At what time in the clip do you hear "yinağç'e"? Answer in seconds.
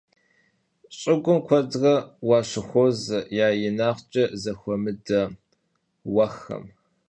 3.59-4.23